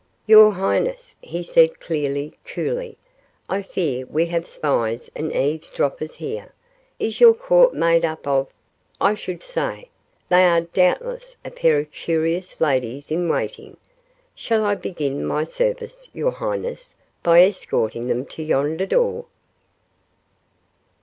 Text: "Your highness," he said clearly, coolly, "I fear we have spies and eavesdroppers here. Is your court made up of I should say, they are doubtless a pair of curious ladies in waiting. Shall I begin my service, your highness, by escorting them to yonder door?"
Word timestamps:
"Your 0.25 0.53
highness," 0.53 1.13
he 1.21 1.43
said 1.43 1.79
clearly, 1.79 2.33
coolly, 2.43 2.97
"I 3.47 3.61
fear 3.61 4.07
we 4.07 4.25
have 4.25 4.47
spies 4.47 5.11
and 5.15 5.31
eavesdroppers 5.31 6.15
here. 6.15 6.53
Is 6.97 7.19
your 7.21 7.35
court 7.35 7.75
made 7.75 8.03
up 8.03 8.25
of 8.25 8.47
I 8.99 9.13
should 9.13 9.43
say, 9.43 9.89
they 10.27 10.43
are 10.47 10.61
doubtless 10.61 11.37
a 11.45 11.51
pair 11.51 11.77
of 11.77 11.91
curious 11.91 12.59
ladies 12.59 13.11
in 13.11 13.29
waiting. 13.29 13.77
Shall 14.33 14.65
I 14.65 14.73
begin 14.73 15.23
my 15.23 15.43
service, 15.43 16.09
your 16.15 16.31
highness, 16.31 16.95
by 17.21 17.43
escorting 17.43 18.07
them 18.07 18.25
to 18.25 18.41
yonder 18.41 18.87
door?" 18.87 19.25